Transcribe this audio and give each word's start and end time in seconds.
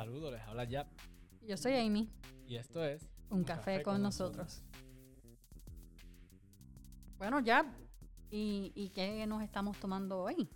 Saludos, 0.00 0.32
les 0.32 0.40
habla 0.40 0.66
Jap. 0.66 0.88
Yo 1.42 1.58
soy 1.58 1.74
Amy. 1.74 2.10
Y 2.46 2.56
esto 2.56 2.82
es 2.82 3.06
Un, 3.28 3.44
café, 3.44 3.82
con, 3.82 4.00
nosotros. 4.00 4.62
Bueno, 7.18 7.42
Jap, 7.44 7.66
¿y, 8.30 8.72
¿y 8.74 8.88
qué 8.94 9.26
nos 9.26 9.42
estamos 9.42 9.76
tomando 9.78 10.22
hoy? 10.22 10.48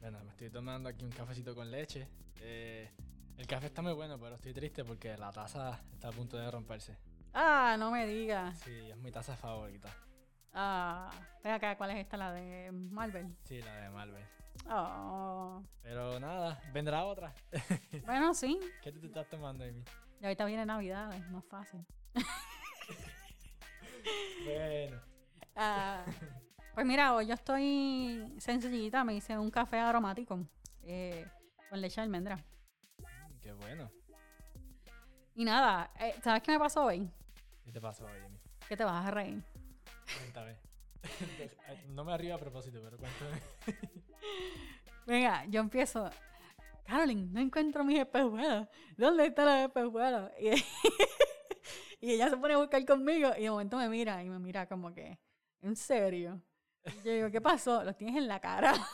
Bueno, 0.00 0.24
me 0.24 0.30
estoy 0.30 0.48
tomando 0.48 0.88
aquí 0.88 1.04
un 1.04 1.10
cafecito 1.10 1.54
con 1.54 1.70
leche. 1.70 2.08
Eh, 2.40 2.90
el 3.36 3.46
café 3.46 3.66
está 3.66 3.82
muy 3.82 3.92
bueno, 3.92 4.18
pero 4.18 4.36
estoy 4.36 4.54
triste 4.54 4.86
porque 4.86 5.18
la 5.18 5.32
taza 5.32 5.82
está 5.92 6.08
a 6.08 6.12
punto 6.12 6.38
de 6.38 6.50
romperse. 6.50 6.96
Ah, 7.34 7.76
no 7.78 7.90
me 7.90 8.06
digas. 8.06 8.58
Sí, 8.60 8.72
es 8.72 8.96
mi 8.96 9.12
taza 9.12 9.36
favorita. 9.36 9.94
Ah, 10.52 11.10
ven 11.44 11.52
acá, 11.52 11.76
¿cuál 11.76 11.90
es 11.90 11.98
esta? 11.98 12.16
¿La 12.16 12.32
de 12.32 12.70
Marvel? 12.72 13.36
Sí, 13.44 13.60
la 13.62 13.74
de 13.76 13.90
Marvel. 13.90 14.24
Oh. 14.70 15.62
Pero 15.82 16.18
nada, 16.20 16.60
vendrá 16.72 17.04
otra. 17.04 17.32
Bueno, 18.04 18.34
sí. 18.34 18.58
¿Qué 18.82 18.92
te 18.92 19.06
estás 19.06 19.28
tomando, 19.28 19.64
Amy? 19.64 19.82
Y 20.20 20.24
ahorita 20.24 20.44
viene 20.46 20.66
Navidad, 20.66 21.12
es 21.14 21.28
más 21.30 21.44
fácil. 21.44 21.84
Bueno, 24.44 25.00
Ah, 25.54 26.04
pues 26.74 26.86
mira, 26.86 27.14
hoy 27.14 27.26
yo 27.26 27.34
estoy 27.34 28.32
sencillita, 28.38 29.04
me 29.04 29.14
hice 29.14 29.36
un 29.36 29.50
café 29.50 29.78
aromático 29.80 30.38
eh, 30.82 31.26
con 31.68 31.80
leche 31.80 31.96
de 32.00 32.04
almendra. 32.04 32.36
mm, 32.36 33.38
qué 33.42 33.52
bueno. 33.52 33.90
Y 35.34 35.44
nada, 35.44 35.90
eh, 36.00 36.14
¿sabes 36.22 36.42
qué 36.42 36.52
me 36.52 36.58
pasó 36.58 36.84
hoy? 36.84 37.10
¿Qué 37.64 37.72
te 37.72 37.80
pasó 37.80 38.04
hoy, 38.06 38.18
Amy? 38.24 38.38
Que 38.68 38.76
te 38.76 38.84
vas 38.84 39.04
a 39.06 39.10
reír. 39.10 39.42
Cuéntame. 40.16 40.56
no 41.88 42.04
me 42.04 42.12
arriba 42.12 42.34
a 42.34 42.38
propósito, 42.38 42.80
pero 42.82 42.98
cuéntame. 42.98 43.42
Venga, 45.06 45.44
yo 45.46 45.60
empiezo. 45.60 46.10
Carolyn, 46.84 47.32
no 47.32 47.40
encuentro 47.40 47.84
mis 47.84 47.98
espejuelos. 47.98 48.66
¿Dónde 48.96 49.26
están 49.26 49.46
los 49.46 49.68
espejuelos? 49.68 50.30
Y, 52.00 52.06
y 52.06 52.12
ella 52.12 52.30
se 52.30 52.36
pone 52.36 52.54
a 52.54 52.58
buscar 52.58 52.84
conmigo 52.86 53.32
y 53.36 53.42
de 53.42 53.50
momento 53.50 53.76
me 53.76 53.88
mira 53.88 54.22
y 54.22 54.30
me 54.30 54.38
mira 54.38 54.68
como 54.68 54.94
que, 54.94 55.18
¿en 55.60 55.74
serio? 55.74 56.40
Y 56.84 57.06
yo 57.06 57.12
digo, 57.12 57.30
¿qué 57.30 57.40
pasó? 57.40 57.82
Los 57.82 57.96
tienes 57.96 58.16
en 58.16 58.28
la 58.28 58.40
cara. 58.40 58.72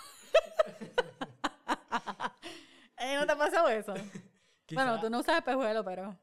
Eh, 2.97 3.17
¿No 3.17 3.27
te 3.27 3.33
ha 3.33 3.37
pasado 3.37 3.69
eso? 3.69 3.93
Bueno, 4.73 4.99
tú 4.99 5.11
no 5.11 5.21
usas 5.21 5.37
espejuelos, 5.37 5.85
pero... 5.85 6.19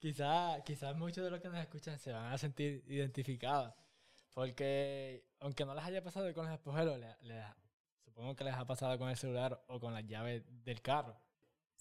Quizás 0.00 0.60
quizás 0.64 0.96
muchos 0.96 1.22
de 1.22 1.30
los 1.30 1.40
que 1.40 1.48
nos 1.48 1.58
escuchan 1.58 1.98
se 2.00 2.12
van 2.12 2.32
a 2.32 2.36
sentir 2.36 2.84
identificados. 2.88 3.72
Porque 4.34 5.24
aunque 5.40 5.64
no 5.64 5.74
les 5.74 5.84
haya 5.84 6.02
pasado 6.02 6.32
con 6.34 6.44
los 6.44 6.54
espejuelos, 6.54 7.00
supongo 8.04 8.34
que 8.34 8.44
les 8.44 8.54
ha 8.54 8.66
pasado 8.66 8.98
con 8.98 9.08
el 9.08 9.16
celular 9.16 9.64
o 9.68 9.80
con 9.80 9.94
las 9.94 10.04
llaves 10.06 10.42
del 10.64 10.82
carro. 10.82 11.16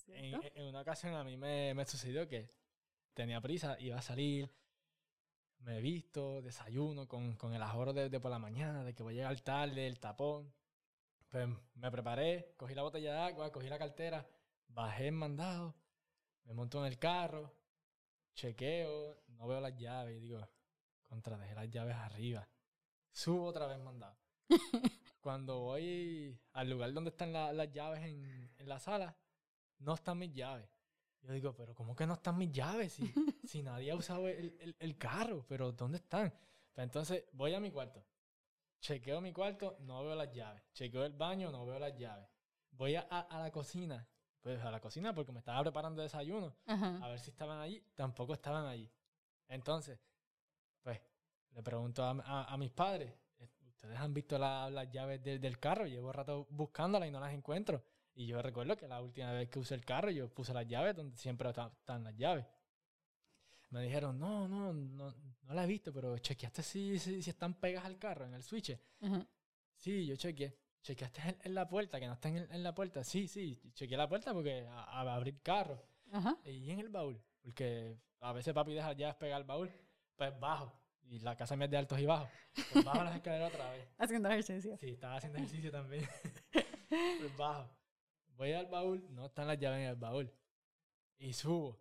En, 0.07 0.67
una 0.67 0.81
ocasión 0.81 1.15
a 1.15 1.23
mí 1.23 1.35
me, 1.35 1.73
me 1.73 1.85
sucedió 1.85 2.27
que 2.27 2.49
tenía 3.13 3.41
prisa, 3.41 3.77
iba 3.79 3.97
a 3.97 4.01
salir, 4.01 4.51
me 5.59 5.77
he 5.77 5.81
visto, 5.81 6.41
desayuno 6.41 7.07
con, 7.07 7.35
con 7.35 7.53
el 7.53 7.61
ahorro 7.61 7.93
de, 7.93 8.09
de 8.09 8.19
por 8.19 8.29
la 8.29 8.39
mañana, 8.39 8.83
de 8.83 8.93
que 8.93 9.01
voy 9.01 9.13
a 9.13 9.17
llegar 9.17 9.41
tarde, 9.41 9.87
el 9.87 9.99
tapón. 9.99 10.53
Pues 11.29 11.47
me 11.75 11.89
preparé, 11.89 12.53
cogí 12.57 12.75
la 12.75 12.83
botella 12.83 13.13
de 13.13 13.19
agua, 13.19 13.51
cogí 13.51 13.67
la 13.67 13.79
cartera, 13.79 14.27
bajé 14.67 15.07
el 15.07 15.13
mandado, 15.13 15.73
me 16.43 16.53
monto 16.53 16.79
en 16.79 16.91
el 16.91 16.99
carro, 16.99 17.51
chequeo, 18.35 19.17
no 19.29 19.47
veo 19.47 19.59
las 19.59 19.75
llaves 19.75 20.17
y 20.17 20.19
digo, 20.19 20.47
contra, 21.13 21.37
dejé 21.37 21.53
las 21.53 21.69
llaves 21.69 21.95
arriba. 21.95 22.47
Subo 23.11 23.45
otra 23.45 23.67
vez 23.67 23.77
mandado. 23.79 24.17
Cuando 25.21 25.59
voy 25.59 26.37
al 26.53 26.69
lugar 26.69 26.91
donde 26.93 27.11
están 27.11 27.31
la- 27.31 27.53
las 27.53 27.71
llaves 27.71 28.01
en, 28.03 28.51
en 28.57 28.67
la 28.69 28.79
sala, 28.79 29.15
no 29.79 29.93
están 29.93 30.17
mis 30.17 30.33
llaves. 30.33 30.67
Yo 31.21 31.31
digo, 31.33 31.55
pero 31.55 31.73
¿cómo 31.75 31.95
que 31.95 32.05
no 32.07 32.15
están 32.15 32.37
mis 32.37 32.51
llaves? 32.51 32.93
Si, 32.93 33.03
si 33.47 33.61
nadie 33.63 33.91
ha 33.91 33.95
usado 33.95 34.27
el, 34.27 34.57
el- 34.59 34.75
el 34.79 34.97
carro, 34.97 35.45
pero 35.47 35.71
¿dónde 35.71 35.97
están? 35.99 36.33
Pues 36.73 36.83
entonces 36.83 37.25
voy 37.31 37.53
a 37.53 37.59
mi 37.59 37.69
cuarto. 37.71 38.03
Chequeo 38.81 39.21
mi 39.21 39.31
cuarto, 39.31 39.77
no 39.81 40.03
veo 40.03 40.15
las 40.15 40.31
llaves. 40.33 40.63
Chequeo 40.73 41.05
el 41.05 41.13
baño, 41.13 41.51
no 41.51 41.65
veo 41.65 41.79
las 41.79 41.95
llaves. 41.95 42.27
Voy 42.71 42.95
a, 42.95 43.01
a- 43.01 43.39
la 43.39 43.51
cocina. 43.51 44.07
Pues 44.41 44.59
a 44.61 44.71
la 44.71 44.81
cocina 44.81 45.13
porque 45.15 45.31
me 45.31 45.39
estaba 45.39 45.61
preparando 45.61 46.01
desayuno 46.01 46.53
Ajá. 46.65 46.97
a 47.01 47.07
ver 47.07 47.19
si 47.19 47.29
estaban 47.29 47.59
allí. 47.59 47.81
Tampoco 47.95 48.33
estaban 48.33 48.65
allí. 48.65 48.91
Entonces, 49.47 49.99
le 51.55 51.63
pregunto 51.63 52.03
a, 52.03 52.11
a- 52.11 52.53
a 52.53 52.57
mis 52.57 52.71
padres, 52.71 53.13
eh, 53.39 53.47
¿ustedes 53.67 53.97
han 53.97 54.13
visto 54.13 54.37
la- 54.37 54.69
las 54.69 54.89
llaves 54.91 55.21
del, 55.23 55.39
del 55.39 55.59
carro? 55.59 55.85
Llevo 55.85 56.11
rato 56.11 56.47
buscándolas 56.49 57.07
y 57.07 57.11
no 57.11 57.19
las 57.19 57.33
encuentro. 57.33 57.83
Y 58.15 58.27
yo 58.27 58.41
recuerdo 58.41 58.77
que 58.77 58.87
la 58.87 59.01
última 59.01 59.31
vez 59.31 59.49
que 59.49 59.59
usé 59.59 59.73
el 59.75 59.83
carro, 59.85 60.11
yo 60.11 60.29
puse 60.29 60.53
las 60.53 60.67
llaves 60.67 60.95
donde 60.95 61.17
siempre 61.17 61.49
está- 61.49 61.71
están 61.79 62.03
las 62.03 62.15
llaves. 62.15 62.45
Me 63.69 63.81
dijeron, 63.81 64.19
no, 64.19 64.47
no, 64.47 64.71
no, 64.71 65.11
no 65.43 65.53
la 65.53 65.63
he 65.63 65.67
visto, 65.67 65.91
pero 65.91 66.15
chequeaste 66.19 66.61
si, 66.61 66.99
si, 66.99 67.23
si 67.23 67.29
están 67.31 67.55
pegadas 67.55 67.87
al 67.87 67.97
carro, 67.97 68.25
en 68.25 68.35
el 68.35 68.43
switch. 68.43 68.77
Ajá. 69.01 69.25
Sí, 69.77 70.05
yo 70.05 70.15
chequeé. 70.15 70.55
¿Chequeaste 70.83 71.21
en, 71.21 71.37
en 71.43 71.55
la 71.55 71.67
puerta, 71.67 71.99
que 71.99 72.05
no 72.07 72.13
están 72.13 72.35
en, 72.37 72.51
en 72.51 72.61
la 72.61 72.75
puerta? 72.75 73.03
Sí, 73.03 73.27
sí, 73.27 73.59
chequeé 73.73 73.97
la 73.97 74.07
puerta 74.07 74.31
porque 74.33 74.67
a, 74.67 74.83
a 74.83 75.15
abrir 75.15 75.41
carro. 75.41 75.81
Ajá. 76.11 76.37
Y 76.45 76.69
en 76.69 76.79
el 76.81 76.89
baúl, 76.89 77.19
porque 77.41 77.97
a 78.19 78.31
veces 78.33 78.53
papi 78.53 78.73
deja 78.73 78.93
ya 78.93 79.17
pegar 79.17 79.41
el 79.41 79.47
baúl, 79.47 79.71
pues 80.15 80.37
bajo. 80.39 80.71
Y 81.09 81.19
la 81.19 81.35
casa 81.35 81.55
mía 81.55 81.65
es 81.65 81.71
de 81.71 81.77
altos 81.77 81.99
y 81.99 82.05
bajos. 82.05 82.29
Pues 82.71 82.83
bajo 82.85 83.03
las 83.03 83.15
escaleras 83.15 83.53
otra 83.53 83.69
vez. 83.71 83.87
Haciendo 83.97 84.29
ejercicio. 84.29 84.77
Sí, 84.77 84.89
estaba 84.91 85.15
haciendo 85.17 85.37
ejercicio 85.37 85.71
también. 85.71 86.07
pues 86.89 87.37
bajo. 87.37 87.69
Voy 88.35 88.51
al 88.53 88.65
baúl, 88.65 89.05
no 89.13 89.25
están 89.27 89.47
las 89.47 89.59
llaves 89.59 89.79
en 89.81 89.87
el 89.89 89.95
baúl. 89.95 90.33
Y 91.17 91.33
subo. 91.33 91.79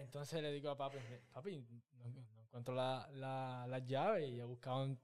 Entonces 0.00 0.40
le 0.42 0.52
digo 0.52 0.70
a 0.70 0.76
papi, 0.76 0.98
papi, 1.32 1.66
no, 1.92 2.06
no 2.08 2.40
encuentro 2.42 2.74
la, 2.74 3.08
la- 3.12 3.66
las 3.68 3.84
llaves 3.84 4.28
y 4.30 4.38
he 4.38 4.44
buscado 4.44 4.84
en, 4.84 4.98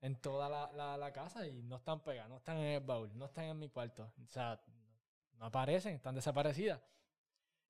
en 0.00 0.16
toda 0.20 0.48
la, 0.48 0.72
la- 0.72 0.96
la 0.96 1.12
casa 1.12 1.46
y 1.46 1.62
no 1.62 1.76
están 1.76 2.02
pegadas, 2.02 2.30
no 2.30 2.38
están 2.38 2.56
en 2.56 2.64
el 2.74 2.80
baúl, 2.80 3.16
no 3.16 3.26
están 3.26 3.44
en 3.44 3.58
mi 3.58 3.68
cuarto. 3.68 4.12
O 4.24 4.26
sea, 4.28 4.60
no 5.34 5.44
aparecen, 5.46 5.94
están 5.94 6.14
desaparecidas. 6.14 6.80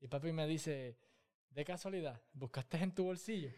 Y 0.00 0.06
papi 0.08 0.32
me 0.32 0.46
dice, 0.46 0.96
de 1.50 1.64
casualidad, 1.64 2.22
¿buscaste 2.32 2.78
en 2.78 2.94
tu 2.94 3.04
bolsillo? 3.04 3.50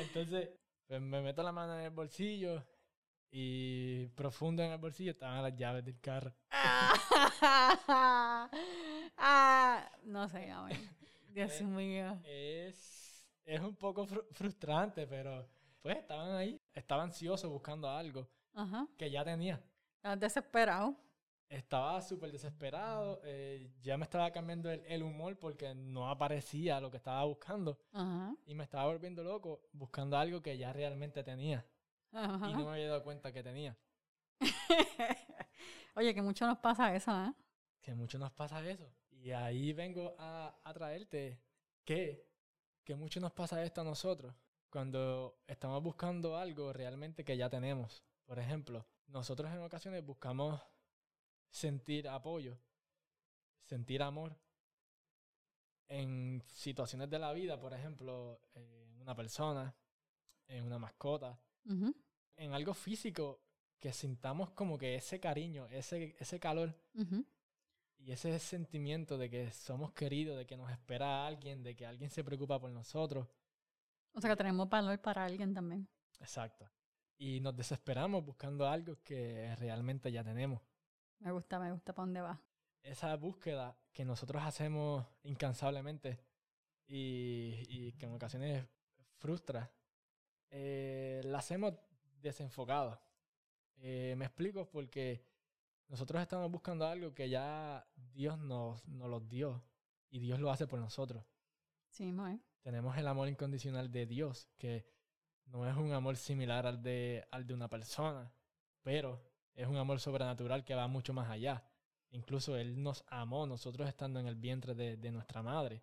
Entonces, 0.00 0.50
pues 0.86 1.00
me 1.00 1.20
meto 1.22 1.42
la 1.42 1.52
mano 1.52 1.78
en 1.78 1.84
el 1.84 1.90
bolsillo 1.90 2.64
y 3.30 4.06
profundo 4.08 4.62
en 4.62 4.72
el 4.72 4.78
bolsillo 4.78 5.12
estaban 5.12 5.42
las 5.42 5.54
llaves 5.56 5.84
del 5.84 6.00
carro. 6.00 6.34
ah, 9.16 9.90
no 10.04 10.28
sé, 10.28 10.38
ver. 10.68 10.76
Dios 11.32 11.60
Eh, 11.60 11.64
mío. 11.64 12.18
Es, 12.24 13.26
es 13.44 13.60
un 13.60 13.76
poco 13.76 14.06
fru- 14.06 14.26
frustrante, 14.32 15.06
pero 15.06 15.48
pues 15.80 15.96
estaban 15.98 16.34
ahí. 16.34 16.60
Estaba 16.74 17.02
ansioso 17.04 17.48
buscando 17.48 17.88
algo 17.88 18.28
Ajá. 18.54 18.86
que 18.96 19.10
ya 19.10 19.24
tenía. 19.24 19.62
Estás 19.96 20.18
desesperado. 20.18 20.96
Estaba 21.50 22.00
súper 22.00 22.30
desesperado. 22.32 23.20
eh, 23.24 23.70
ya 23.82 23.96
me 23.98 24.04
estaba 24.04 24.30
cambiando 24.30 24.70
el, 24.70 24.82
el 24.86 25.02
humor 25.02 25.36
porque 25.38 25.74
no 25.74 26.08
aparecía 26.08 26.80
lo 26.80 26.90
que 26.90 26.96
estaba 26.96 27.24
buscando. 27.24 27.78
Ajá. 27.92 28.34
Y 28.46 28.54
me 28.54 28.64
estaba 28.64 28.86
volviendo 28.86 29.22
loco 29.22 29.60
buscando 29.72 30.16
algo 30.16 30.40
que 30.40 30.56
ya 30.56 30.72
realmente 30.72 31.22
tenía. 31.24 31.66
Ajá. 32.12 32.50
Y 32.50 32.54
no 32.54 32.64
me 32.66 32.70
había 32.72 32.88
dado 32.88 33.02
cuenta 33.02 33.32
que 33.32 33.42
tenía. 33.42 33.76
Oye, 35.96 36.14
que 36.14 36.22
mucho 36.22 36.46
nos 36.46 36.58
pasa 36.58 36.94
eso, 36.94 37.10
¿eh? 37.12 37.34
Que 37.82 37.94
mucho 37.94 38.18
nos 38.18 38.30
pasa 38.32 38.64
eso. 38.68 38.88
Y 39.10 39.32
ahí 39.32 39.72
vengo 39.72 40.14
a, 40.18 40.54
a 40.62 40.72
traerte 40.72 41.42
que, 41.84 42.26
que 42.84 42.94
mucho 42.94 43.20
nos 43.20 43.32
pasa 43.32 43.62
esto 43.64 43.80
a 43.80 43.84
nosotros 43.84 44.34
cuando 44.70 45.40
estamos 45.46 45.82
buscando 45.82 46.36
algo 46.36 46.72
realmente 46.72 47.24
que 47.24 47.36
ya 47.36 47.50
tenemos. 47.50 48.04
Por 48.24 48.38
ejemplo, 48.38 48.86
nosotros 49.08 49.50
en 49.50 49.62
ocasiones 49.62 50.04
buscamos 50.06 50.60
sentir 51.50 52.08
apoyo, 52.08 52.58
sentir 53.64 54.02
amor 54.02 54.36
en 55.88 56.42
situaciones 56.46 57.10
de 57.10 57.18
la 57.18 57.32
vida, 57.32 57.58
por 57.58 57.74
ejemplo, 57.74 58.40
en 58.54 59.00
una 59.00 59.14
persona, 59.14 59.74
en 60.46 60.64
una 60.64 60.78
mascota, 60.78 61.38
en 62.36 62.52
algo 62.52 62.74
físico 62.74 63.42
que 63.78 63.92
sintamos 63.92 64.50
como 64.50 64.78
que 64.78 64.94
ese 64.94 65.18
cariño, 65.18 65.66
ese, 65.70 66.16
ese 66.18 66.38
calor 66.38 66.74
y 67.98 68.12
ese 68.12 68.38
sentimiento 68.38 69.18
de 69.18 69.28
que 69.28 69.50
somos 69.50 69.92
queridos, 69.92 70.38
de 70.38 70.46
que 70.46 70.56
nos 70.56 70.70
espera 70.70 71.26
alguien, 71.26 71.62
de 71.62 71.74
que 71.74 71.86
alguien 71.86 72.10
se 72.10 72.22
preocupa 72.22 72.60
por 72.60 72.70
nosotros. 72.70 73.26
O 74.12 74.20
sea 74.20 74.30
que 74.30 74.36
tenemos 74.36 74.68
valor 74.68 75.00
para 75.00 75.24
alguien 75.24 75.54
también. 75.54 75.88
Exacto. 76.20 76.70
Y 77.18 77.40
nos 77.40 77.56
desesperamos 77.56 78.24
buscando 78.24 78.66
algo 78.68 78.96
que 79.02 79.54
realmente 79.56 80.10
ya 80.10 80.22
tenemos. 80.22 80.60
Me 81.20 81.32
gusta, 81.32 81.58
me 81.58 81.70
gusta 81.70 81.94
para 81.94 82.06
dónde 82.06 82.20
va. 82.20 82.40
Esa 82.82 83.14
búsqueda 83.16 83.76
que 83.92 84.04
nosotros 84.04 84.42
hacemos 84.42 85.06
incansablemente 85.22 86.18
y, 86.86 87.64
y 87.68 87.92
que 87.92 88.06
en 88.06 88.14
ocasiones 88.14 88.66
frustra, 89.18 89.70
eh, 90.50 91.20
la 91.24 91.38
hacemos 91.38 91.74
desenfocados. 92.20 92.98
Eh, 93.76 94.14
me 94.16 94.24
explico 94.24 94.68
porque 94.68 95.24
nosotros 95.88 96.20
estamos 96.20 96.50
buscando 96.50 96.86
algo 96.86 97.14
que 97.14 97.28
ya 97.28 97.86
Dios 97.94 98.38
nos, 98.38 98.86
nos 98.88 99.08
los 99.08 99.28
dio 99.28 99.62
y 100.08 100.18
Dios 100.18 100.40
lo 100.40 100.50
hace 100.50 100.66
por 100.66 100.80
nosotros. 100.80 101.24
Sí, 101.88 102.04
mismo, 102.04 102.26
¿eh? 102.28 102.40
Tenemos 102.62 102.96
el 102.96 103.06
amor 103.06 103.28
incondicional 103.28 103.90
de 103.90 104.06
Dios, 104.06 104.48
que 104.58 104.86
no 105.46 105.68
es 105.68 105.76
un 105.76 105.92
amor 105.92 106.16
similar 106.16 106.66
al 106.66 106.82
de, 106.82 107.26
al 107.30 107.46
de 107.46 107.54
una 107.54 107.68
persona, 107.68 108.32
pero 108.82 109.29
es 109.54 109.66
un 109.66 109.76
amor 109.76 110.00
sobrenatural 110.00 110.64
que 110.64 110.74
va 110.74 110.86
mucho 110.88 111.12
más 111.12 111.28
allá. 111.30 111.62
Incluso 112.12 112.56
Él 112.56 112.82
nos 112.82 113.04
amó 113.08 113.46
nosotros 113.46 113.88
estando 113.88 114.18
en 114.20 114.26
el 114.26 114.34
vientre 114.36 114.74
de, 114.74 114.96
de 114.96 115.10
nuestra 115.12 115.42
madre. 115.42 115.82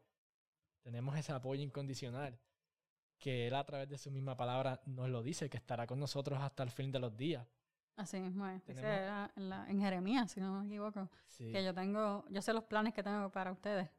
Tenemos 0.81 1.15
ese 1.17 1.31
apoyo 1.31 1.61
incondicional 1.61 2.39
que 3.17 3.47
Él 3.47 3.55
a 3.55 3.63
través 3.65 3.89
de 3.89 3.97
su 3.97 4.11
misma 4.11 4.35
palabra 4.37 4.81
nos 4.85 5.09
lo 5.09 5.23
dice, 5.23 5.49
que 5.49 5.57
estará 5.57 5.87
con 5.87 5.99
nosotros 5.99 6.39
hasta 6.39 6.63
el 6.63 6.69
fin 6.71 6.91
de 6.91 6.99
los 6.99 7.15
días. 7.15 7.47
Así 7.95 8.19
mismo 8.19 8.45
es. 8.47 8.63
Dice 8.65 8.81
Tenemos- 8.81 8.99
era 8.99 9.31
en, 9.35 9.49
la- 9.49 9.69
en 9.69 9.79
Jeremías, 9.79 10.31
si 10.31 10.39
no 10.39 10.59
me 10.61 10.67
equivoco, 10.67 11.09
Sí, 11.27 11.51
que 11.51 11.63
yo 11.63 11.73
tengo, 11.73 12.25
yo 12.29 12.41
sé 12.41 12.53
los 12.53 12.63
planes 12.65 12.93
que 12.93 13.01
tengo 13.03 13.31
para 13.31 13.51
ustedes. 13.51 13.89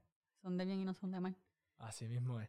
Son 0.41 0.57
de 0.57 0.65
bien 0.65 0.79
y 0.81 0.85
no 0.85 0.95
son 0.95 1.11
de 1.11 1.21
mal. 1.21 1.37
así 1.79 2.07
mismo 2.07 2.41
es. 2.41 2.49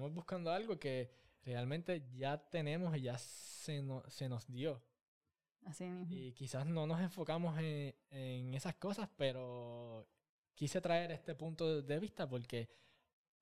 Estamos 0.00 0.14
buscando 0.14 0.50
algo 0.50 0.78
que 0.78 1.10
realmente 1.44 2.02
ya 2.16 2.38
tenemos 2.48 2.96
y 2.96 3.02
ya 3.02 3.18
se, 3.18 3.82
no- 3.82 4.02
se 4.08 4.30
nos 4.30 4.46
dio. 4.46 4.82
Así 5.66 5.84
mismo. 5.84 6.06
Y 6.16 6.32
quizás 6.32 6.64
no 6.64 6.86
nos 6.86 7.02
enfocamos 7.02 7.58
en, 7.58 7.94
en 8.08 8.54
esas 8.54 8.76
cosas, 8.76 9.10
pero 9.18 10.08
quise 10.54 10.80
traer 10.80 11.10
este 11.10 11.34
punto 11.34 11.82
de 11.82 11.98
vista 11.98 12.26
porque 12.26 12.70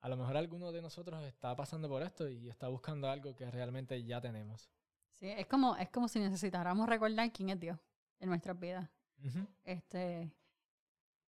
a 0.01 0.09
lo 0.09 0.17
mejor 0.17 0.37
alguno 0.37 0.73
de 0.73 0.83
nosotros 0.83 1.25
está 1.27 1.55
pasando 1.55 1.89
por 1.89 2.03
esto 2.03 2.29
y 2.29 2.49
está 2.49 2.67
buscando 2.67 3.09
algo 3.09 3.37
que 3.37 3.49
realmente 3.53 4.03
ya 4.03 4.21
tenemos. 4.21 4.69
Sí, 5.13 5.29
es 5.29 5.47
como, 5.47 5.77
es 5.77 5.89
como 5.91 6.09
si 6.09 6.19
necesitáramos 6.19 6.89
recordar 6.89 7.31
quién 7.33 7.51
es 7.51 7.61
Dios 7.61 7.79
en 8.19 8.31
nuestras 8.31 8.59
vidas. 8.59 8.91
Este 9.63 10.29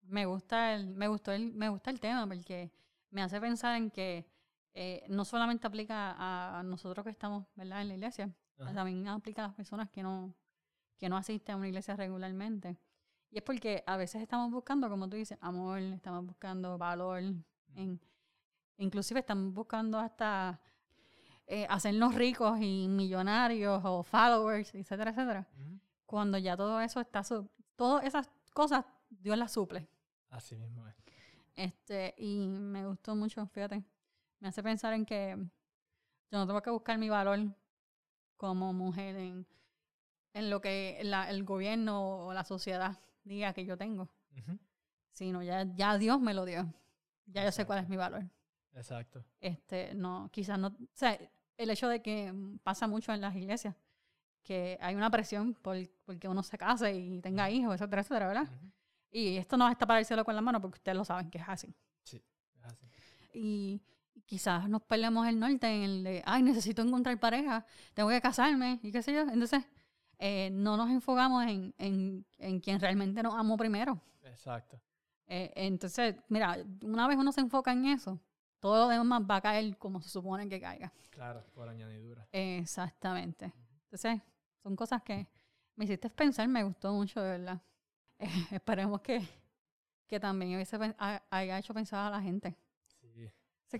me 0.02 0.26
gusta 0.26 0.74
el, 0.74 0.88
me 0.88 1.06
gustó 1.06 1.30
el, 1.30 1.52
me 1.52 1.68
gusta 1.68 1.90
el 1.90 2.00
tema 2.00 2.26
porque 2.26 2.72
me 3.10 3.22
hace 3.22 3.40
pensar 3.40 3.76
en 3.76 3.92
que 3.92 4.26
eh, 4.74 5.04
no 5.08 5.24
solamente 5.24 5.66
aplica 5.66 6.12
a, 6.12 6.60
a 6.60 6.62
nosotros 6.62 7.04
que 7.04 7.10
estamos 7.10 7.46
¿verdad? 7.54 7.82
en 7.82 7.88
la 7.88 7.94
iglesia, 7.94 8.34
Ajá. 8.58 8.72
también 8.74 9.06
aplica 9.08 9.44
a 9.44 9.48
las 9.48 9.56
personas 9.56 9.90
que 9.90 10.02
no, 10.02 10.34
que 10.98 11.08
no 11.08 11.16
asisten 11.16 11.54
a 11.54 11.56
una 11.58 11.68
iglesia 11.68 11.96
regularmente. 11.96 12.78
Y 13.30 13.38
es 13.38 13.42
porque 13.42 13.82
a 13.86 13.96
veces 13.96 14.20
estamos 14.22 14.50
buscando, 14.50 14.88
como 14.88 15.08
tú 15.08 15.16
dices, 15.16 15.38
amor, 15.40 15.78
estamos 15.80 16.26
buscando 16.26 16.76
valor, 16.78 17.22
en, 17.74 18.00
inclusive 18.78 19.20
estamos 19.20 19.52
buscando 19.54 19.98
hasta 19.98 20.60
eh, 21.46 21.66
hacernos 21.68 22.14
ricos 22.14 22.58
y 22.60 22.88
millonarios 22.88 23.80
o 23.84 24.02
followers, 24.02 24.74
etcétera, 24.74 25.10
etcétera. 25.10 25.48
Cuando 26.06 26.38
ya 26.38 26.56
todo 26.56 26.80
eso 26.80 27.00
está, 27.00 27.22
su- 27.22 27.48
todas 27.76 28.04
esas 28.04 28.28
cosas 28.52 28.84
Dios 29.08 29.36
las 29.38 29.52
suple. 29.52 29.88
Así 30.28 30.56
mismo 30.56 30.86
es. 30.88 30.94
Este, 31.56 32.14
y 32.18 32.46
me 32.48 32.86
gustó 32.86 33.14
mucho, 33.14 33.46
fíjate. 33.48 33.84
Me 34.40 34.48
hace 34.48 34.62
pensar 34.62 34.92
en 34.94 35.04
que 35.06 35.36
yo 36.30 36.38
no 36.38 36.46
tengo 36.46 36.62
que 36.62 36.70
buscar 36.70 36.98
mi 36.98 37.08
valor 37.08 37.40
como 38.36 38.72
mujer 38.72 39.16
en, 39.16 39.46
en 40.32 40.50
lo 40.50 40.60
que 40.60 41.00
la- 41.04 41.28
el 41.30 41.44
gobierno 41.44 42.26
o 42.26 42.32
la 42.32 42.44
sociedad 42.44 42.98
diga 43.24 43.52
que 43.52 43.64
yo 43.66 43.76
tengo, 43.76 44.08
sino 45.12 45.42
ya, 45.42 45.64
ya 45.74 45.98
Dios 45.98 46.20
me 46.20 46.32
lo 46.34 46.44
dio. 46.44 46.72
Ya 47.26 47.44
yo 47.44 47.52
sé 47.52 47.64
cuál 47.66 47.80
es 47.80 47.88
mi 47.88 47.96
valor. 47.96 48.24
Exacto. 48.72 49.24
Este, 49.40 49.94
no, 49.94 50.30
quizás 50.32 50.58
no, 50.58 50.68
o 50.68 50.76
sea, 50.94 51.18
el 51.56 51.70
hecho 51.70 51.88
de 51.88 52.00
que 52.02 52.32
pasa 52.62 52.86
mucho 52.86 53.12
en 53.12 53.20
las 53.20 53.36
iglesias, 53.36 53.76
que 54.42 54.78
hay 54.80 54.94
una 54.94 55.10
presión 55.10 55.54
por 55.54 55.76
porque 56.06 56.26
uno 56.28 56.42
se 56.42 56.56
case 56.56 56.94
y 56.94 57.20
tenga 57.20 57.50
hijos, 57.50 57.74
etcétera, 57.74 58.00
etcétera, 58.02 58.26
¿verdad? 58.28 58.48
Y 59.10 59.36
esto 59.36 59.56
no 59.56 59.68
está 59.68 59.86
para 59.86 59.98
el 60.00 60.06
cielo 60.06 60.24
con 60.24 60.34
la 60.34 60.40
mano 60.40 60.60
porque 60.60 60.76
ustedes 60.78 60.96
lo 60.96 61.04
saben 61.04 61.30
que 61.30 61.38
es 61.38 61.44
así. 61.48 61.74
Sí, 62.04 62.22
es 62.56 62.64
así. 62.64 62.86
y 63.34 63.80
quizás 64.30 64.68
nos 64.68 64.80
perdemos 64.82 65.26
el 65.26 65.40
norte 65.40 65.66
en 65.66 65.82
el 65.82 66.04
de, 66.04 66.22
ay, 66.24 66.44
necesito 66.44 66.82
encontrar 66.82 67.18
pareja, 67.18 67.66
tengo 67.94 68.10
que 68.10 68.20
casarme 68.20 68.78
y 68.80 68.92
qué 68.92 69.02
sé 69.02 69.12
yo. 69.12 69.22
Entonces, 69.22 69.64
eh, 70.20 70.50
no 70.52 70.76
nos 70.76 70.88
enfocamos 70.88 71.44
en, 71.46 71.74
en, 71.78 72.24
en 72.38 72.60
quien 72.60 72.78
realmente 72.78 73.24
nos 73.24 73.34
amó 73.34 73.56
primero. 73.56 74.00
Exacto. 74.22 74.80
Eh, 75.26 75.52
entonces, 75.56 76.14
mira, 76.28 76.58
una 76.84 77.08
vez 77.08 77.18
uno 77.18 77.32
se 77.32 77.40
enfoca 77.40 77.72
en 77.72 77.86
eso, 77.86 78.20
todo 78.60 78.84
lo 78.84 78.88
demás 78.88 79.22
va 79.28 79.36
a 79.36 79.40
caer 79.40 79.76
como 79.78 80.00
se 80.00 80.08
supone 80.08 80.48
que 80.48 80.60
caiga. 80.60 80.92
Claro, 81.10 81.44
por 81.52 81.68
añadidura. 81.68 82.24
Exactamente. 82.30 83.52
Entonces, 83.82 84.20
son 84.62 84.76
cosas 84.76 85.02
que 85.02 85.26
me 85.74 85.86
hiciste 85.86 86.08
pensar, 86.08 86.46
me 86.46 86.62
gustó 86.62 86.92
mucho, 86.92 87.20
de 87.20 87.30
verdad. 87.38 87.60
Eh, 88.20 88.28
esperemos 88.52 89.00
que, 89.00 89.26
que 90.06 90.20
también 90.20 90.54
hubiese 90.54 90.78
haya 91.30 91.58
hecho 91.58 91.74
pensar 91.74 92.06
a 92.06 92.10
la 92.10 92.22
gente. 92.22 92.56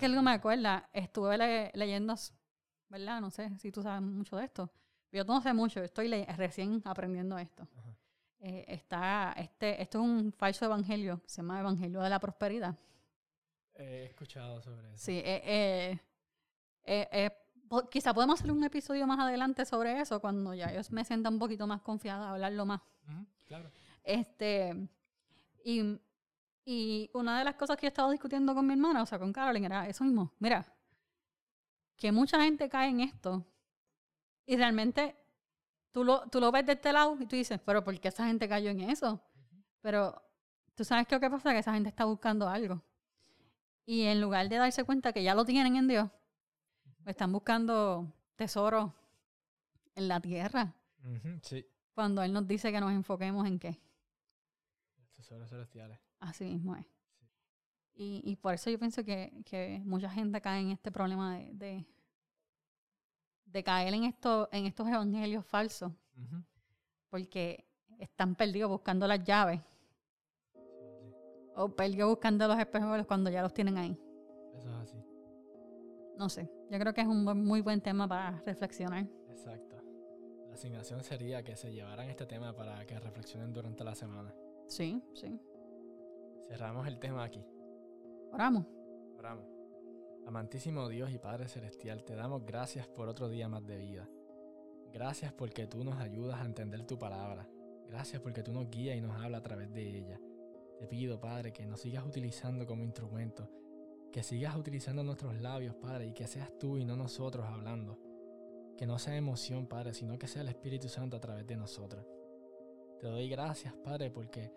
Que 0.00 0.06
algo 0.06 0.22
me 0.22 0.32
acuerda, 0.32 0.88
estuve 0.92 1.36
le- 1.38 1.70
leyendo, 1.74 2.14
¿verdad? 2.88 3.20
No 3.20 3.30
sé 3.30 3.50
si 3.58 3.70
tú 3.70 3.82
sabes 3.82 4.02
mucho 4.02 4.36
de 4.36 4.44
esto. 4.44 4.70
Yo 5.12 5.24
no 5.24 5.40
sé 5.40 5.52
mucho, 5.52 5.82
estoy 5.82 6.08
recién 6.36 6.80
aprendiendo 6.84 7.36
esto. 7.38 7.66
Eh, 8.38 8.64
está, 8.68 9.34
este, 9.36 9.80
esto 9.82 9.98
es 9.98 10.04
un 10.04 10.32
falso 10.32 10.64
evangelio, 10.64 11.20
se 11.26 11.42
llama 11.42 11.60
Evangelio 11.60 12.00
de 12.00 12.08
la 12.08 12.18
Prosperidad. 12.18 12.74
He 13.74 14.04
escuchado 14.06 14.62
sobre 14.62 14.88
eso. 14.94 14.96
Sí, 15.04 15.18
eh, 15.18 15.42
eh, 15.44 15.98
eh, 16.84 17.08
eh, 17.12 17.30
quizá 17.90 18.14
podemos 18.14 18.40
hacer 18.40 18.50
un 18.52 18.64
episodio 18.64 19.06
más 19.06 19.18
adelante 19.18 19.64
sobre 19.66 20.00
eso, 20.00 20.20
cuando 20.20 20.54
ya 20.54 20.72
yo 20.72 20.80
me 20.90 21.04
sienta 21.04 21.28
un 21.28 21.38
poquito 21.38 21.66
más 21.66 21.82
confiada 21.82 22.28
a 22.28 22.32
hablarlo 22.32 22.64
más. 22.66 22.80
Ujú, 23.08 23.26
Claro. 23.46 23.70
Este, 24.04 24.88
y, 25.64 25.98
y 26.72 27.10
una 27.14 27.36
de 27.36 27.44
las 27.44 27.56
cosas 27.56 27.76
que 27.76 27.86
yo 27.86 27.88
estaba 27.88 28.12
discutiendo 28.12 28.54
con 28.54 28.64
mi 28.64 28.74
hermana, 28.74 29.02
o 29.02 29.06
sea, 29.06 29.18
con 29.18 29.32
Carolyn, 29.32 29.64
era 29.64 29.88
eso 29.88 30.04
mismo. 30.04 30.32
Mira, 30.38 30.72
que 31.96 32.12
mucha 32.12 32.40
gente 32.44 32.68
cae 32.68 32.90
en 32.90 33.00
esto 33.00 33.44
y 34.46 34.56
realmente 34.56 35.16
tú 35.90 36.04
lo, 36.04 36.28
tú 36.28 36.38
lo 36.38 36.52
ves 36.52 36.64
de 36.66 36.74
este 36.74 36.92
lado 36.92 37.16
y 37.18 37.26
tú 37.26 37.34
dices, 37.34 37.58
pero 37.66 37.82
¿por 37.82 37.98
qué 37.98 38.06
esa 38.06 38.24
gente 38.26 38.48
cayó 38.48 38.70
en 38.70 38.82
eso? 38.82 39.20
Pero 39.80 40.22
tú 40.76 40.84
sabes 40.84 41.08
qué 41.08 41.16
es 41.16 41.20
lo 41.20 41.26
que 41.26 41.30
pasa, 41.34 41.50
que 41.52 41.58
esa 41.58 41.72
gente 41.74 41.88
está 41.88 42.04
buscando 42.04 42.48
algo. 42.48 42.80
Y 43.84 44.02
en 44.02 44.20
lugar 44.20 44.48
de 44.48 44.54
darse 44.56 44.84
cuenta 44.84 45.12
que 45.12 45.24
ya 45.24 45.34
lo 45.34 45.44
tienen 45.44 45.74
en 45.74 45.88
Dios, 45.88 46.08
están 47.04 47.32
buscando 47.32 48.12
tesoros 48.36 48.92
en 49.96 50.06
la 50.06 50.20
tierra, 50.20 50.72
Sí. 51.42 51.66
cuando 51.94 52.22
Él 52.22 52.32
nos 52.32 52.46
dice 52.46 52.70
que 52.70 52.78
nos 52.80 52.92
enfoquemos 52.92 53.44
en 53.48 53.58
qué. 53.58 53.76
Tesoros 55.16 55.50
celestiales. 55.50 55.98
Así 56.20 56.44
mismo 56.44 56.76
es. 56.76 56.86
Sí. 56.86 57.26
Y, 57.94 58.22
y 58.24 58.36
por 58.36 58.54
eso 58.54 58.70
yo 58.70 58.78
pienso 58.78 59.04
que, 59.04 59.42
que 59.44 59.80
mucha 59.84 60.08
gente 60.10 60.40
cae 60.40 60.60
en 60.60 60.70
este 60.70 60.92
problema 60.92 61.38
de, 61.38 61.52
de, 61.54 61.86
de 63.46 63.64
caer 63.64 63.92
en, 63.94 64.04
esto, 64.04 64.48
en 64.52 64.66
estos 64.66 64.86
evangelios 64.88 65.44
falsos, 65.44 65.92
porque 67.08 67.66
están 67.98 68.34
perdidos 68.36 68.70
buscando 68.70 69.06
las 69.06 69.22
llaves 69.24 69.60
Sí, 70.52 71.14
o 71.56 71.68
perdidos 71.74 72.10
buscando 72.10 72.46
los 72.48 72.58
espejuelos 72.58 73.06
cuando 73.06 73.30
ya 73.30 73.42
los 73.42 73.52
tienen 73.52 73.76
ahí. 73.78 73.98
Eso 74.56 74.68
es 74.68 74.76
así. 74.76 74.96
No 76.16 76.28
sé, 76.28 76.50
yo 76.70 76.78
creo 76.78 76.92
que 76.94 77.00
es 77.00 77.06
un 77.06 77.24
muy 77.24 77.60
buen 77.62 77.80
tema 77.80 78.06
para 78.06 78.40
reflexionar. 78.42 79.06
Exacto. 79.28 79.76
La 80.48 80.54
asignación 80.54 81.02
sería 81.02 81.42
que 81.42 81.56
se 81.56 81.72
llevaran 81.72 82.08
este 82.10 82.26
tema 82.26 82.54
para 82.54 82.84
que 82.86 82.98
reflexionen 83.00 83.52
durante 83.52 83.84
la 83.84 83.94
semana. 83.94 84.34
Sí, 84.68 85.02
sí. 85.14 85.40
Cerramos 86.50 86.84
el 86.88 86.98
tema 86.98 87.22
aquí. 87.22 87.46
Oramos. 88.32 88.66
Oramos. 89.16 89.44
Amantísimo 90.26 90.88
Dios 90.88 91.12
y 91.12 91.18
Padre 91.18 91.46
Celestial, 91.46 92.02
te 92.02 92.16
damos 92.16 92.44
gracias 92.44 92.88
por 92.88 93.08
otro 93.08 93.28
día 93.28 93.48
más 93.48 93.64
de 93.64 93.76
vida. 93.76 94.08
Gracias 94.92 95.32
porque 95.32 95.68
tú 95.68 95.84
nos 95.84 96.00
ayudas 96.00 96.40
a 96.40 96.44
entender 96.44 96.82
tu 96.82 96.98
palabra. 96.98 97.48
Gracias 97.86 98.20
porque 98.20 98.42
tú 98.42 98.52
nos 98.52 98.68
guías 98.68 98.96
y 98.96 99.00
nos 99.00 99.14
hablas 99.22 99.38
a 99.38 99.44
través 99.44 99.72
de 99.72 99.96
ella. 99.96 100.20
Te 100.76 100.88
pido, 100.88 101.20
Padre, 101.20 101.52
que 101.52 101.64
nos 101.66 101.82
sigas 101.82 102.04
utilizando 102.04 102.66
como 102.66 102.82
instrumento, 102.82 103.48
que 104.10 104.24
sigas 104.24 104.56
utilizando 104.56 105.04
nuestros 105.04 105.40
labios, 105.40 105.76
Padre, 105.76 106.08
y 106.08 106.12
que 106.12 106.26
seas 106.26 106.50
tú 106.58 106.78
y 106.78 106.84
no 106.84 106.96
nosotros 106.96 107.46
hablando. 107.46 107.96
Que 108.76 108.86
no 108.86 108.98
sea 108.98 109.14
emoción, 109.14 109.68
Padre, 109.68 109.94
sino 109.94 110.18
que 110.18 110.26
sea 110.26 110.42
el 110.42 110.48
Espíritu 110.48 110.88
Santo 110.88 111.16
a 111.16 111.20
través 111.20 111.46
de 111.46 111.56
nosotros. 111.56 112.04
Te 112.98 113.06
doy 113.06 113.28
gracias, 113.28 113.72
Padre, 113.84 114.10
porque 114.10 114.52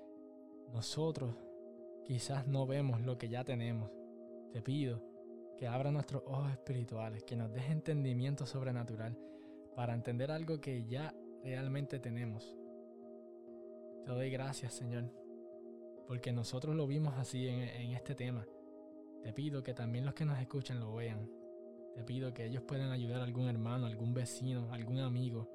nosotros 0.72 1.36
quizás 2.06 2.48
no 2.48 2.66
vemos 2.66 3.02
lo 3.02 3.18
que 3.18 3.30
ya 3.30 3.44
tenemos. 3.44 3.92
Te 4.52 4.62
pido 4.62 5.02
que 5.58 5.68
abra 5.68 5.92
nuestros 5.92 6.24
ojos 6.26 6.52
espirituales, 6.52 7.24
que 7.24 7.36
nos 7.36 7.52
deje 7.52 7.72
entendimiento 7.72 8.46
sobrenatural 8.46 9.18
para 9.76 9.94
entender 9.94 10.32
algo 10.32 10.60
que 10.60 10.86
ya 10.86 11.14
realmente 11.44 12.00
tenemos. 12.00 12.56
Te 14.06 14.12
doy 14.12 14.30
gracias, 14.30 14.74
Señor, 14.74 15.10
porque 16.08 16.32
nosotros 16.32 16.76
lo 16.76 16.88
vimos 16.88 17.14
así 17.18 17.48
en, 17.48 17.62
en 17.62 17.92
este 17.92 18.16
tema, 18.16 18.46
Te 19.24 19.32
pido 19.32 19.64
que 19.64 19.74
también 19.74 20.06
los 20.06 20.14
que 20.14 20.26
nos 20.26 20.38
escuchan 20.40 20.80
lo 20.80 20.94
vean. 20.96 21.30
Te 21.96 22.04
pido 22.04 22.34
que 22.34 22.46
ellos 22.46 22.64
puedan 22.64 22.92
ayudar 22.92 23.22
a 23.22 23.24
algún 23.24 23.48
hermano, 23.48 23.86
algún 23.86 24.14
vecino, 24.14 24.74
algún 24.74 25.00
amigo. 25.00 25.50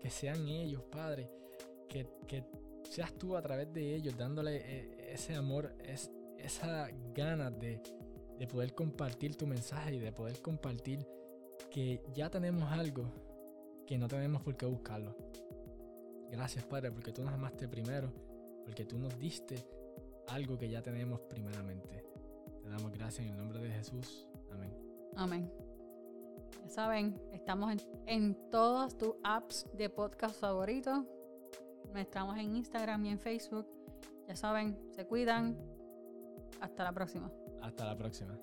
Que 0.00 0.08
sean 0.08 0.48
ellos, 0.48 0.82
Padre. 0.84 1.30
Que, 1.88 2.08
que 2.26 2.44
seas 2.90 3.14
tú 3.14 3.36
a 3.36 3.42
través 3.42 3.72
de 3.72 3.94
ellos 3.94 4.16
dándole 4.16 4.56
eh, 4.56 5.12
ese 5.12 5.36
amor, 5.36 5.72
es, 5.84 6.10
esa 6.36 6.88
ganas 7.14 7.56
de, 7.58 7.80
de 8.36 8.46
poder 8.48 8.74
compartir 8.74 9.36
tu 9.36 9.46
mensaje 9.46 9.94
y 9.94 9.98
de 10.00 10.12
poder 10.12 10.42
compartir 10.42 11.06
que 11.70 12.02
ya 12.12 12.28
tenemos 12.28 12.70
algo 12.72 13.04
que 13.86 13.96
no 13.96 14.08
tenemos 14.08 14.42
por 14.42 14.56
qué 14.56 14.66
buscarlo. 14.66 15.16
Gracias 16.30 16.64
Padre 16.64 16.90
porque 16.90 17.12
tú 17.12 17.22
nos 17.22 17.32
amaste 17.32 17.68
primero, 17.68 18.12
porque 18.64 18.84
tú 18.84 18.98
nos 18.98 19.16
diste 19.18 19.64
algo 20.26 20.58
que 20.58 20.68
ya 20.68 20.82
tenemos 20.82 21.20
primeramente. 21.20 22.04
Te 22.60 22.68
damos 22.68 22.90
gracias 22.92 23.24
en 23.24 23.32
el 23.32 23.38
nombre 23.38 23.60
de 23.60 23.70
Jesús. 23.70 24.28
Amén. 24.50 24.76
Amén. 25.16 25.52
Ya 26.62 26.68
saben, 26.68 27.20
estamos 27.32 27.70
en, 27.72 27.80
en 28.06 28.50
todas 28.50 28.98
tus 28.98 29.14
apps 29.22 29.64
de 29.74 29.88
podcast 29.88 30.40
favoritos. 30.40 31.04
Estamos 31.94 32.36
en 32.38 32.56
Instagram 32.56 33.04
y 33.06 33.10
en 33.10 33.18
Facebook. 33.18 33.66
Ya 34.28 34.36
saben, 34.36 34.78
se 34.90 35.06
cuidan. 35.06 35.56
Hasta 36.60 36.84
la 36.84 36.92
próxima. 36.92 37.30
Hasta 37.62 37.84
la 37.84 37.96
próxima. 37.96 38.38